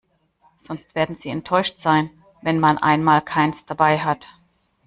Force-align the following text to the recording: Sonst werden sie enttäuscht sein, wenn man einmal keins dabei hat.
Sonst 0.57 0.95
werden 0.95 1.15
sie 1.15 1.29
enttäuscht 1.29 1.79
sein, 1.79 2.09
wenn 2.41 2.59
man 2.59 2.79
einmal 2.79 3.21
keins 3.21 3.67
dabei 3.67 3.99
hat. 3.99 4.27